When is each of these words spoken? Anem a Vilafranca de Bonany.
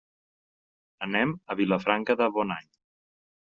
Anem 1.09 1.35
a 1.55 1.59
Vilafranca 1.61 2.19
de 2.25 2.31
Bonany. 2.39 2.75